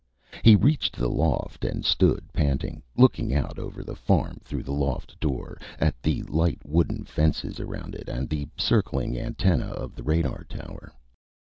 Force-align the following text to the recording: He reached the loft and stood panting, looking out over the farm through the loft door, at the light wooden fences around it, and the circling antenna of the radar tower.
He 0.43 0.55
reached 0.55 0.95
the 0.95 1.07
loft 1.11 1.63
and 1.63 1.85
stood 1.85 2.23
panting, 2.33 2.81
looking 2.97 3.35
out 3.35 3.59
over 3.59 3.83
the 3.83 3.93
farm 3.95 4.39
through 4.43 4.63
the 4.63 4.73
loft 4.73 5.19
door, 5.19 5.59
at 5.79 5.93
the 6.01 6.23
light 6.23 6.59
wooden 6.65 7.03
fences 7.03 7.59
around 7.59 7.93
it, 7.93 8.09
and 8.09 8.27
the 8.27 8.47
circling 8.57 9.15
antenna 9.19 9.67
of 9.67 9.93
the 9.93 10.01
radar 10.01 10.45
tower. 10.45 10.91